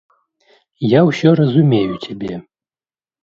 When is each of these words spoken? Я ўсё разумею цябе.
Я 0.91 0.99
ўсё 1.09 1.29
разумею 1.39 1.93
цябе. 2.07 2.35